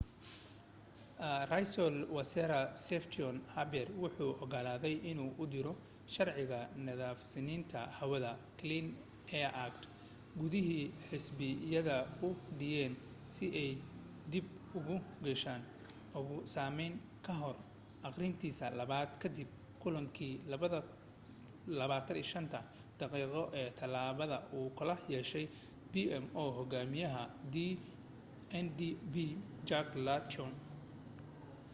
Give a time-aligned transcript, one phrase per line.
[1.51, 5.73] raiisel wasaare stephen harper wuxuu ogolaaday inuu u diro
[6.13, 8.85] sharciga 'nadiifsanaanta hawada clean
[9.37, 9.87] air act'
[10.39, 10.61] gudi
[11.09, 12.29] xisbiyada u
[12.59, 12.93] dhanyihiin
[13.35, 13.71] si ay
[14.31, 14.45] dib
[14.77, 14.79] u
[15.27, 15.65] eegis
[16.19, 16.95] ugu sameeyaan
[17.27, 17.55] kahor
[18.07, 19.49] aqrintiisa labaad kadib
[19.81, 22.59] kulankii 25-ta
[22.99, 25.45] daqiiqo ee talaadada uu kula yeeshay
[25.91, 27.23] pmo hogaamiyaha
[28.65, 29.13] ndp
[29.67, 30.51] jack layton